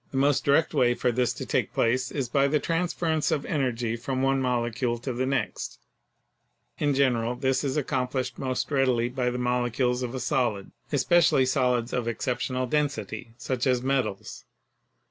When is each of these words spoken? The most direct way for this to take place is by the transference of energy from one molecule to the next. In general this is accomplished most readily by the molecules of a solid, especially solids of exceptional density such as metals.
The 0.09 0.17
most 0.17 0.43
direct 0.43 0.73
way 0.73 0.95
for 0.95 1.11
this 1.11 1.31
to 1.33 1.45
take 1.45 1.75
place 1.75 2.09
is 2.09 2.27
by 2.27 2.47
the 2.47 2.59
transference 2.59 3.29
of 3.29 3.45
energy 3.45 3.95
from 3.95 4.23
one 4.23 4.41
molecule 4.41 4.97
to 4.97 5.13
the 5.13 5.27
next. 5.27 5.77
In 6.79 6.95
general 6.95 7.35
this 7.35 7.63
is 7.63 7.77
accomplished 7.77 8.39
most 8.39 8.71
readily 8.71 9.09
by 9.09 9.29
the 9.29 9.37
molecules 9.37 10.01
of 10.01 10.15
a 10.15 10.19
solid, 10.19 10.71
especially 10.91 11.45
solids 11.45 11.93
of 11.93 12.07
exceptional 12.07 12.65
density 12.65 13.35
such 13.37 13.67
as 13.67 13.83
metals. 13.83 14.43